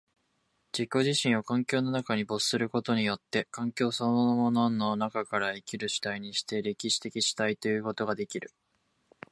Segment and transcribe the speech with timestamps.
[0.73, 8.51] 自己自身を環境の中に没することによって、環境そのものの中から生きる主体にして、歴史的主体ということができる。